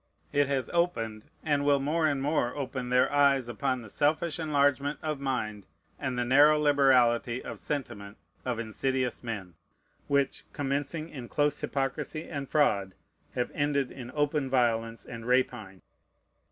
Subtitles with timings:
[0.33, 4.97] It has opened, and will more and more open, their eyes upon the selfish enlargement
[5.03, 5.67] of mind
[5.99, 9.53] and the narrow liberality of sentiment of insidious men,
[10.07, 12.95] which, commencing in close hypocrisy and fraud,
[13.35, 15.83] have ended in open violence and rapine.